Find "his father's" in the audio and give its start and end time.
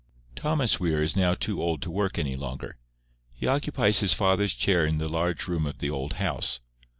3.99-4.55